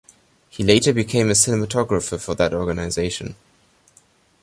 He 0.49 0.63
later 0.63 0.93
became 0.93 1.29
a 1.29 1.33
cinematographer 1.33 2.19
for 2.19 2.33
that 2.33 2.55
organization. 2.55 3.35